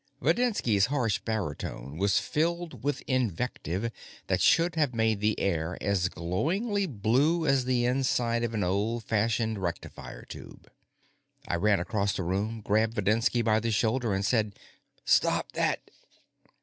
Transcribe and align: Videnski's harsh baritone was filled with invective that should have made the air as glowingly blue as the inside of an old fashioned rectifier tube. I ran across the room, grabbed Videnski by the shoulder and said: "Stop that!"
Videnski's 0.19 0.87
harsh 0.87 1.19
baritone 1.19 1.95
was 1.95 2.17
filled 2.17 2.83
with 2.83 3.03
invective 3.05 3.91
that 4.25 4.41
should 4.41 4.73
have 4.73 4.95
made 4.95 5.19
the 5.19 5.39
air 5.39 5.77
as 5.79 6.09
glowingly 6.09 6.87
blue 6.87 7.45
as 7.45 7.65
the 7.65 7.85
inside 7.85 8.43
of 8.43 8.55
an 8.55 8.63
old 8.63 9.03
fashioned 9.03 9.59
rectifier 9.59 10.25
tube. 10.25 10.67
I 11.47 11.53
ran 11.55 11.79
across 11.79 12.13
the 12.17 12.23
room, 12.23 12.61
grabbed 12.61 12.95
Videnski 12.97 13.43
by 13.43 13.59
the 13.59 13.69
shoulder 13.69 14.11
and 14.11 14.25
said: 14.25 14.55
"Stop 15.05 15.51
that!" 15.51 15.91